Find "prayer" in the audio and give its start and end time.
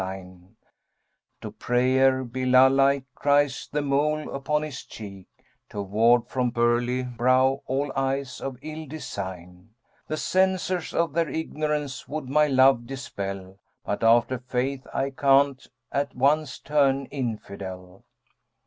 1.51-2.25